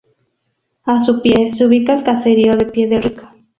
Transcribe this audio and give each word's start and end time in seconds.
A 0.85 0.99
su 1.01 1.21
pie 1.21 1.53
se 1.53 1.67
ubica 1.67 1.93
el 1.93 2.03
caserío 2.03 2.53
de 2.53 2.65
Pie 2.65 2.87
del 2.87 3.03
Risco. 3.03 3.29